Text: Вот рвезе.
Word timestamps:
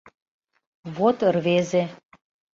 Вот 0.95 1.17
рвезе. 1.35 1.83